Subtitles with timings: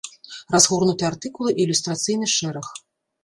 [0.53, 2.73] Разгорнутыя артыкулы і ілюстрацыйны шэраг.